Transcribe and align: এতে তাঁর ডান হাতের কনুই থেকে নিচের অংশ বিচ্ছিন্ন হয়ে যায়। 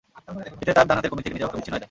এতে 0.63 0.71
তাঁর 0.77 0.85
ডান 0.89 0.97
হাতের 0.97 1.09
কনুই 1.11 1.23
থেকে 1.25 1.33
নিচের 1.33 1.45
অংশ 1.49 1.55
বিচ্ছিন্ন 1.57 1.71
হয়ে 1.71 1.73
যায়। 1.75 1.79